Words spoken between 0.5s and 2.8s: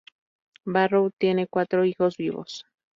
Barrow tiene cuatro hijos vivos.